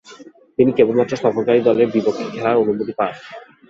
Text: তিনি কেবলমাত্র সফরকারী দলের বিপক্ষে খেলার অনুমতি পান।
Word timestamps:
তিনি 0.57 0.71
কেবলমাত্র 0.77 1.13
সফরকারী 1.23 1.59
দলের 1.67 1.87
বিপক্ষে 1.93 2.25
খেলার 2.33 2.61
অনুমতি 2.63 2.93
পান। 2.99 3.11